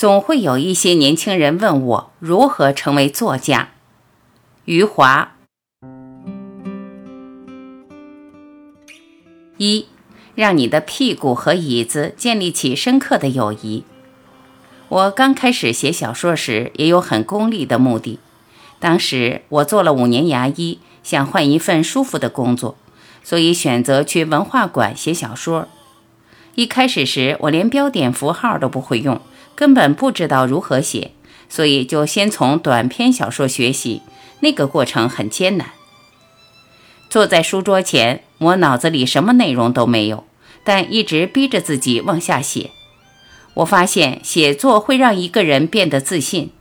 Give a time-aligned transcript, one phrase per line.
[0.00, 3.68] 总会有一些年轻人问我如何成为作家。
[4.64, 5.36] 余华。
[9.58, 9.88] 一，
[10.34, 13.84] 让你的屁股和椅子建立起深刻的友谊。
[14.88, 18.18] 我刚开始写小说时，也有很功利的目的。
[18.78, 22.78] 当时我做了五年牙医，想换一份舒服的工作，
[23.22, 25.68] 所以选择去文化馆写小说。
[26.54, 29.20] 一开始时，我连标点符号都不会用，
[29.60, 31.12] 根本不知道如何写，
[31.50, 34.00] 所以就先从短篇小说学习。
[34.40, 35.72] 那个过程很艰难。
[37.10, 40.24] 坐在书桌前，我脑子里什么内容都没有，
[40.64, 42.70] 但一直逼着自己往下写。
[43.52, 46.52] 我发现写作会让一个人变得自信。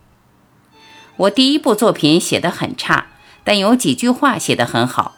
[1.16, 3.08] 我第一部作品写得很差，
[3.46, 5.16] 但有几句话写得很好。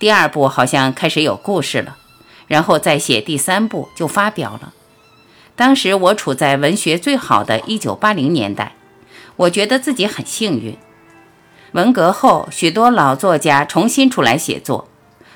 [0.00, 1.96] 第二部好像开始有故事了，
[2.48, 4.72] 然后再写第三部就发表了。
[5.56, 8.74] 当时我处在文学最好的一九八零年代，
[9.36, 10.76] 我觉得自己很幸运。
[11.72, 14.88] 文革后，许多老作家重新出来写作。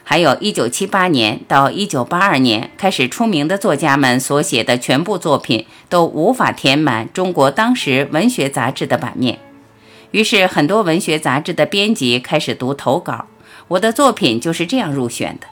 [0.03, 9.39] 还有一九七八年到一九八二年开始出名的作家们所写的全部作品都无法填满中国当时文学杂志的版面，
[10.13, 13.27] 于是很多文学杂志的编辑开始读投稿，
[13.69, 15.47] 我的作品就是这样入选的。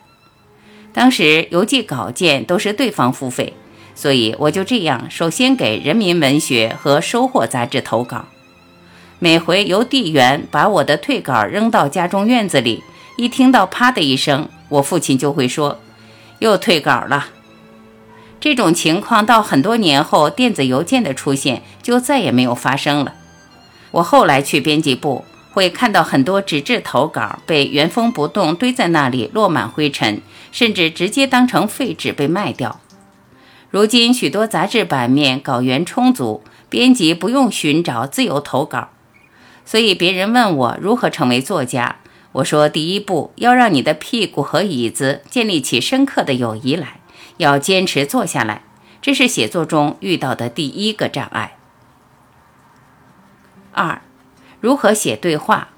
[0.95, 3.53] 当时邮寄稿件都是对方付费，
[3.97, 8.27] 所以我就这样首先给《人民文学》和《收获》杂志投稿，
[9.19, 12.85] 每回邮递员把我的退稿扔到家中院子里。
[13.17, 15.81] 一听到“啪”的一声，我父亲就会说
[16.41, 17.29] ：“又退稿了。”
[18.39, 23.15] 这种情况到很多年后，电子邮件的出现就再也没有发生了。
[23.93, 30.21] 我后来去编辑部，会看到很多纸质投稿被原封不动堆在那里，落满灰尘，
[30.53, 32.79] 甚至直接当成废纸被卖掉。
[33.71, 38.91] 如今，许多杂志版面稿源充足，编辑不用寻找，自由投稿。
[39.65, 41.97] 所以，别人问我如何成为作家。
[42.33, 47.01] 我说，第一步要让你的屁股和椅子建立起深刻的友谊来，
[47.39, 48.63] 要坚持坐下来，
[49.03, 51.57] 这是写作中遇到的第一个障碍。
[53.73, 54.01] 二，
[54.61, 55.69] 如何写对话？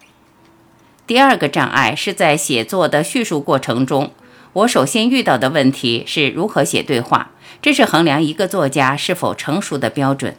[1.07, 4.13] 第二个障碍是在写作的叙述过程中，
[4.53, 7.31] 我首先遇到的问题是如何写对话，
[7.63, 10.37] 这是衡量一个作家是否成熟的标准。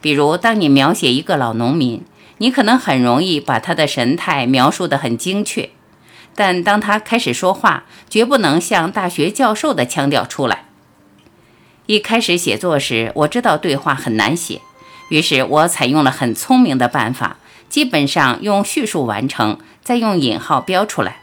[0.00, 2.04] 比如，当你描写一个老农民。
[2.38, 5.70] 你可能很容易把他的神态描述得很精确，
[6.34, 10.64] 但当他开始说话，绝不能像大学教授的腔调出来。
[11.86, 14.60] 一开始写作时，我知道对话很难写，
[15.10, 17.36] 于是我采用了很聪明的办法，
[17.68, 21.18] 基本上用叙述完成，再用引号标出来。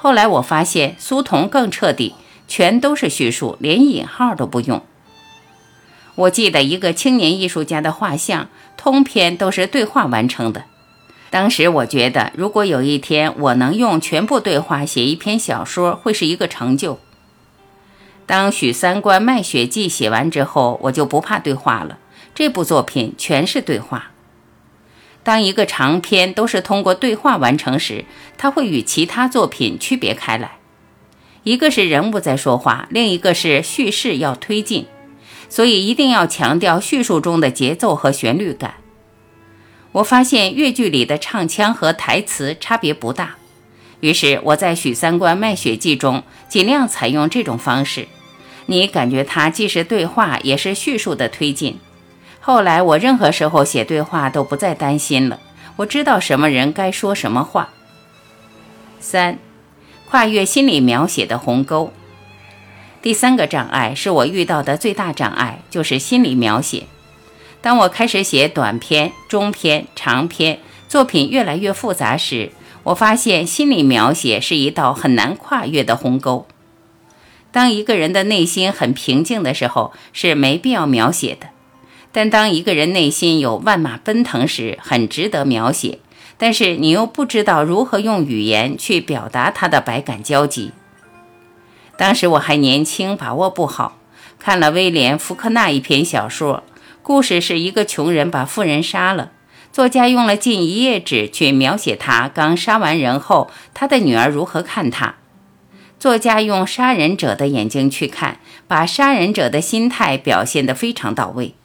[0.00, 2.14] 后来我发现苏童更彻底，
[2.46, 4.80] 全都是叙述，连引号都不用。
[6.14, 10.66] 我记得一个青年艺术家的画像，通篇都是对话完成的。
[11.30, 17.00] 当时我觉得，如果有一天我能用全部对话写一篇小说，会是一个成就。
[18.24, 21.98] 当《许三观卖血记》写完之后，我就不怕对话了。
[22.34, 24.12] 这部作品全是对话。
[25.22, 28.04] 当一个长篇都是通过对话完成时，
[28.36, 30.52] 它会与其他作品区别开来。
[31.42, 34.86] 一个是人物在说话，另一个是叙事要推进。
[35.50, 38.74] 所以一定要强调叙述中的节奏和旋律感。
[39.92, 43.36] 我发现越剧里的唱腔和台词差别不大，
[44.00, 48.08] 于是我在《许三观卖血记》中尽量采用这种方式。
[48.66, 51.78] 你感觉它既是对话，也是叙述的推进。
[52.40, 55.38] 后来我任何时候写对话都不再担心了，
[55.76, 57.70] 我知道什么人该说什么话。
[59.00, 59.38] 三，
[60.08, 61.92] 跨越心理描写的鸿沟。
[63.00, 66.84] 第三个障碍是我遇到的最大障碍，就是心理描写。
[67.60, 72.52] 当我开始写短篇、中篇、长篇作品越来越复杂时，
[72.84, 76.46] 我发现心理描写是一道很难跨越的鸿沟。
[77.50, 81.48] 当一个人的内心很平静的时候，是没必要描写的；
[82.12, 85.98] 但当一个人内心有万马奔腾时，很值得描写。
[86.40, 90.70] 但是你又不知道如何用语言去表达他的百感交集。
[91.96, 93.98] 当时我还年轻，把握不好。
[94.38, 96.62] 看了威廉·福克纳一篇小说，
[97.02, 99.32] 故事是一个穷人把富人杀了，
[99.72, 105.16] 作家用了近一页纸去描写他刚杀完人后，他的女儿如何看他。
[105.98, 108.38] 作家用杀人者的眼睛去看，
[108.68, 111.56] 把杀人者的心态表现得非常到位。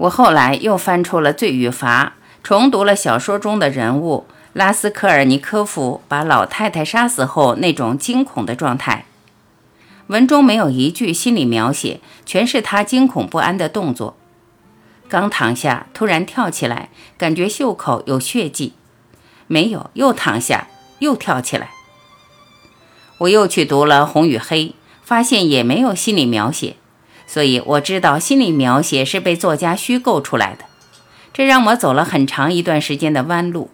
[0.00, 4.24] 我后来又翻出了《罪与罚》，重读了小说中的人物
[4.54, 9.04] 拉斯科尔尼科夫把老太太杀死后那种惊恐的状态。
[10.06, 14.16] 文中没有一句心理描写，全是他惊恐不安的动作。
[15.06, 16.88] 刚躺下，突然跳起来，
[17.18, 18.72] 感觉袖口有血迹，
[19.48, 20.68] 没有，又躺下，
[21.00, 21.72] 又跳起来。
[23.18, 24.64] 我又去读了《红与黑》，
[25.02, 26.76] 发现也没有心理描写，
[27.32, 30.64] 所以我知道心理描写是被作家虚构出来的。
[31.32, 33.70] 这让我走了很长一段时间的弯路。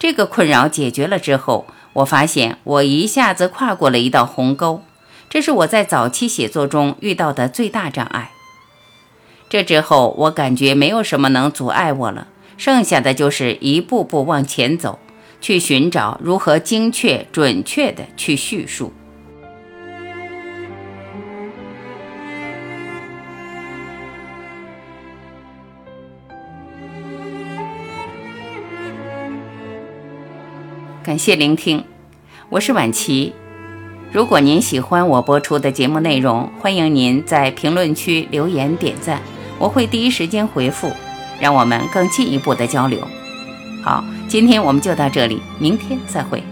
[0.00, 4.82] 这个困扰解决了之后，我发现我一下子跨过了一道鸿沟，
[5.30, 8.32] 这是我在早期写作中遇到的最大障碍。
[9.48, 12.26] 这之后，我感觉没有什么能阻碍我了，
[12.58, 14.98] 剩下的就是一步步往前走，
[15.40, 18.92] 去寻找如何精确、准确地去叙述。
[31.06, 31.84] 感谢聆听，
[32.48, 33.32] 我是婉琪。
[34.10, 39.22] 如果您喜欢我播出的节目内容，欢迎您在评论区留言点赞。
[39.56, 40.90] 我会第一时间回复，
[41.38, 43.06] 让我们更进一步的交流。
[43.84, 46.42] 好，今天我们就到这里，明天再会。